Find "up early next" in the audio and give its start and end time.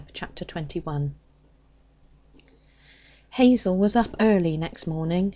3.95-4.87